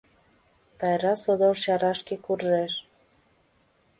Тайра 0.79 1.13
содор 1.23 1.55
чарашке 1.63 2.15
куржеш. 2.25 2.73